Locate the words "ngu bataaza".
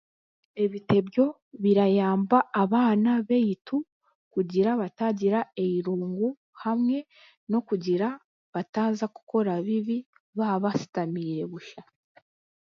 8.17-9.05